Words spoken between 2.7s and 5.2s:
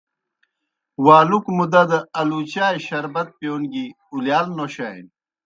شربت پِیون گیْ اُلِیال نوشانیْ۔